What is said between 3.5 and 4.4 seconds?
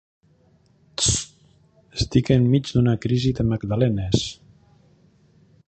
magdalenes.